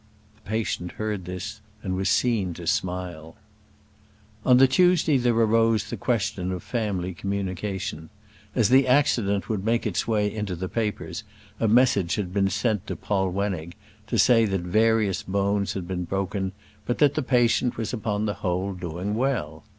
[0.33, 3.35] The patient heard this and was seen to smile.
[4.43, 8.09] On the Tuesday there arose the question of family communication.
[8.55, 11.23] As the accident would make its way into the papers
[11.59, 13.75] a message had been sent to Polwenning
[14.07, 16.53] to say that various bones had been broken,
[16.87, 19.63] but that the patient was upon the whole doing well.